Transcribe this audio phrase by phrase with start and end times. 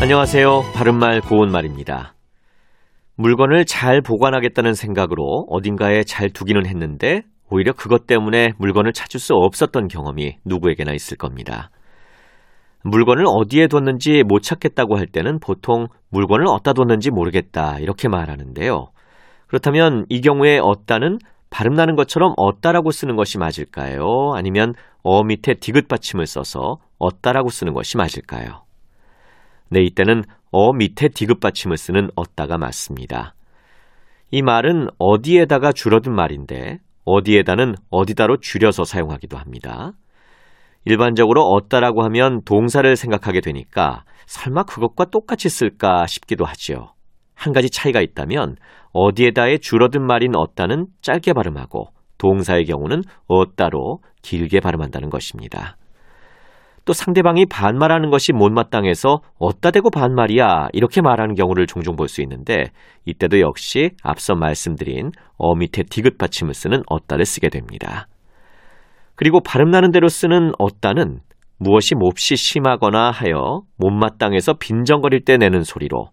[0.00, 0.62] 안녕하세요.
[0.76, 2.14] 바른말 고운말입니다.
[3.16, 9.88] 물건을 잘 보관하겠다는 생각으로 어딘가에 잘 두기는 했는데 오히려 그것 때문에 물건을 찾을 수 없었던
[9.88, 11.70] 경험이 누구에게나 있을 겁니다.
[12.84, 18.86] 물건을 어디에 뒀는지 못 찾겠다고 할 때는 보통 물건을 어디다 뒀는지 모르겠다 이렇게 말하는데요.
[19.48, 21.18] 그렇다면 이 경우에 어따는
[21.50, 24.04] 발음나는 것처럼 어따라고 쓰는 것이 맞을까요?
[24.36, 28.67] 아니면 어 밑에 디귿 받침을 써서 어따라고 쓰는 것이 맞을까요?
[29.70, 33.34] 네, 이때는 어 밑에 디귿 받침을 쓰는 어따가 맞습니다.
[34.30, 39.92] 이 말은 어디에다가 줄어든 말인데 어디에다는 어디다로 줄여서 사용하기도 합니다.
[40.84, 46.92] 일반적으로 어따라고 하면 동사를 생각하게 되니까 설마 그것과 똑같이 쓸까 싶기도 하지요.
[47.34, 48.56] 한 가지 차이가 있다면
[48.92, 55.76] 어디에다의 줄어든 말인 어따는 짧게 발음하고 동사의 경우는 어따로 길게 발음한다는 것입니다.
[56.88, 62.70] 또 상대방이 반말하는 것이 못마땅해서 어따 대고 반말이야 이렇게 말하는 경우를 종종 볼 수 있는데
[63.04, 68.06] 이때도 역시 앞서 말씀드린 어 밑에 디귿 받침을 쓰는 어따를 쓰게 됩니다.
[69.16, 71.20] 그리고 발음나는 대로 쓰는 어따는
[71.58, 76.06] 무엇이 몹시 심하거나 하여 못마땅해서 빈정거릴 때 내는 소리로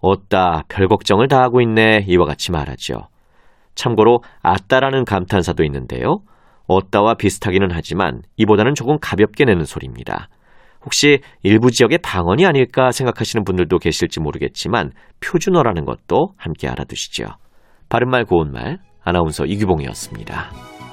[0.00, 3.06] 어따 별 걱정을 다 하고 있네 이와 같이 말하죠.
[3.76, 6.22] 참고로 아따라는 감탄사도 있는데요.
[6.70, 10.28] 어따와 비슷하기는 하지만 이보다는 조금 가볍게 내는 소리입니다.
[10.84, 17.24] 혹시 일부 지역의 방언이 아닐까 생각하시는 분들도 계실지 모르겠지만 표준어라는 것도 함께 알아두시죠.
[17.88, 20.89] 바른말 고운말 아나운서 이규봉이었습니다.